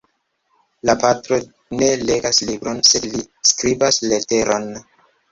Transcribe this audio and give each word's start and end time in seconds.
La 0.89 0.93
patro 1.01 1.37
ne 1.81 1.89
legas 2.09 2.39
libron, 2.49 2.79
sed 2.91 3.05
li 3.11 3.21
skribas 3.49 4.01
leteron. 4.07 4.67